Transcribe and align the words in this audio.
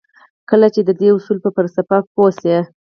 کله 0.49 0.67
چې 0.73 0.81
د 0.83 0.89
دې 1.01 1.07
اصولو 1.17 1.39
پر 1.43 1.49
فلسفه 1.55 1.97
پوه 2.13 2.29
شئ. 2.39 2.55